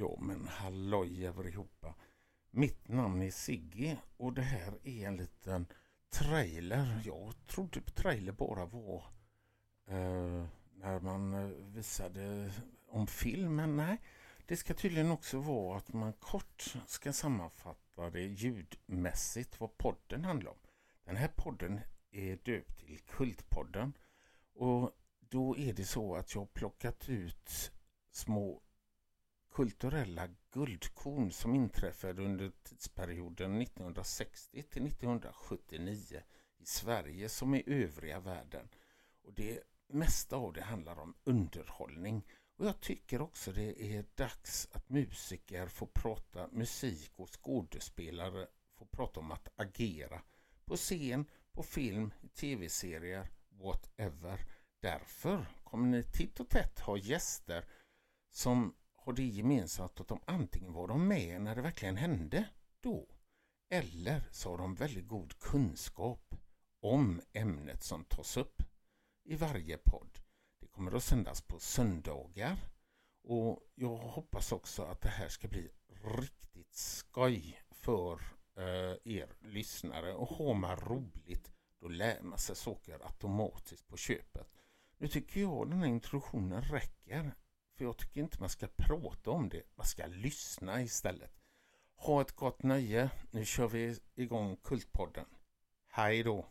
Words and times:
Ja 0.00 0.18
men 0.20 0.48
halloj 0.48 1.26
allihopa. 1.26 1.94
Mitt 2.50 2.88
namn 2.88 3.22
är 3.22 3.30
Sigge 3.30 3.98
och 4.16 4.32
det 4.32 4.42
här 4.42 4.78
är 4.84 5.06
en 5.06 5.16
liten 5.16 5.66
trailer. 6.10 7.02
Jag 7.04 7.34
trodde 7.46 7.70
typ 7.70 7.94
trailer 7.94 8.32
bara 8.32 8.66
var 8.66 9.04
eh, 9.86 10.46
när 10.74 11.00
man 11.00 11.34
eh, 11.34 11.48
visade 11.48 12.52
om 12.88 13.06
filmen. 13.06 13.76
Nej, 13.76 14.00
det 14.46 14.56
ska 14.56 14.74
tydligen 14.74 15.10
också 15.10 15.40
vara 15.40 15.76
att 15.76 15.92
man 15.92 16.12
kort 16.12 16.76
ska 16.86 17.12
sammanfatta 17.12 18.10
det 18.10 18.22
ljudmässigt 18.22 19.60
vad 19.60 19.78
podden 19.78 20.24
handlar 20.24 20.50
om. 20.50 20.58
Den 21.04 21.16
här 21.16 21.30
podden 21.36 21.80
är 22.10 22.36
döpt 22.36 22.78
till 22.78 22.98
Kultpodden 22.98 23.92
och 24.54 24.90
då 25.20 25.56
är 25.56 25.72
det 25.72 25.84
så 25.84 26.16
att 26.16 26.34
jag 26.34 26.52
plockat 26.52 27.08
ut 27.08 27.72
små 28.10 28.62
kulturella 29.58 30.28
guldkorn 30.52 31.30
som 31.30 31.54
inträffade 31.54 32.22
under 32.22 32.52
tidsperioden 32.62 33.62
1960 33.62 34.62
till 34.62 34.86
1979 34.86 36.22
i 36.58 36.66
Sverige 36.66 37.28
som 37.28 37.54
i 37.54 37.62
övriga 37.66 38.20
världen. 38.20 38.68
Och 39.22 39.32
det 39.32 39.60
mesta 39.88 40.36
av 40.36 40.52
det 40.52 40.62
handlar 40.62 40.98
om 40.98 41.14
underhållning. 41.24 42.26
Och 42.56 42.66
jag 42.66 42.80
tycker 42.80 43.20
också 43.20 43.52
det 43.52 43.82
är 43.82 44.04
dags 44.14 44.68
att 44.72 44.88
musiker 44.88 45.66
får 45.66 45.86
prata 45.86 46.48
musik 46.52 47.12
och 47.16 47.30
skådespelare 47.30 48.46
får 48.74 48.86
prata 48.86 49.20
om 49.20 49.30
att 49.30 49.48
agera 49.56 50.22
på 50.64 50.76
scen, 50.76 51.26
på 51.52 51.62
film, 51.62 52.12
i 52.20 52.28
tv-serier, 52.28 53.28
whatever. 53.48 54.46
Därför 54.80 55.46
kommer 55.64 55.88
ni 55.88 56.02
titt 56.02 56.40
och 56.40 56.48
tätt 56.48 56.80
ha 56.80 56.96
gäster 56.96 57.64
som 58.30 58.74
har 59.08 59.12
det 59.14 59.22
gemensamt 59.22 60.00
att 60.00 60.08
de 60.08 60.20
antingen 60.24 60.72
var 60.72 60.88
de 60.88 61.08
med 61.08 61.40
när 61.40 61.56
det 61.56 61.62
verkligen 61.62 61.96
hände 61.96 62.48
då 62.80 63.08
eller 63.70 64.28
så 64.30 64.50
har 64.50 64.58
de 64.58 64.74
väldigt 64.74 65.08
god 65.08 65.38
kunskap 65.38 66.34
om 66.80 67.20
ämnet 67.32 67.82
som 67.82 68.04
tas 68.04 68.36
upp 68.36 68.62
i 69.24 69.36
varje 69.36 69.78
podd. 69.78 70.18
Det 70.60 70.66
kommer 70.66 70.96
att 70.96 71.04
sändas 71.04 71.42
på 71.42 71.58
söndagar 71.58 72.56
och 73.22 73.60
jag 73.74 73.96
hoppas 73.96 74.52
också 74.52 74.82
att 74.82 75.00
det 75.00 75.08
här 75.08 75.28
ska 75.28 75.48
bli 75.48 75.70
riktigt 76.18 76.74
skoj 76.74 77.62
för 77.70 78.14
eh, 78.56 78.96
er 79.14 79.36
lyssnare 79.40 80.14
och 80.14 80.28
har 80.28 80.54
man 80.54 80.76
roligt 80.76 81.52
då 81.80 81.88
lär 81.88 82.22
man 82.22 82.38
sig 82.38 82.56
saker 82.56 83.06
automatiskt 83.06 83.88
på 83.88 83.96
köpet. 83.96 84.48
Nu 84.98 85.08
tycker 85.08 85.40
jag 85.40 85.70
den 85.70 85.78
här 85.78 85.88
introduktionen 85.88 86.62
räcker. 86.62 87.34
För 87.78 87.84
jag 87.84 87.96
tycker 87.96 88.20
inte 88.20 88.40
man 88.40 88.48
ska 88.48 88.66
prata 88.76 89.30
om 89.30 89.48
det, 89.48 89.62
man 89.74 89.86
ska 89.86 90.06
lyssna 90.06 90.82
istället. 90.82 91.30
Ha 91.94 92.20
ett 92.20 92.32
gott 92.32 92.62
nöje. 92.62 93.10
Nu 93.30 93.44
kör 93.44 93.68
vi 93.68 93.98
igång 94.14 94.56
Kultpodden. 94.56 95.26
Hej 95.88 96.22
då! 96.22 96.46